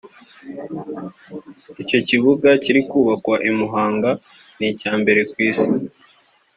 [1.81, 4.09] Icyo kibuga kiri kubakwa i Muhanga
[4.57, 5.69] ni icya mbere ku Isi